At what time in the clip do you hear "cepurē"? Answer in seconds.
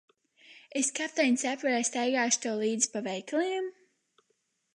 1.43-1.75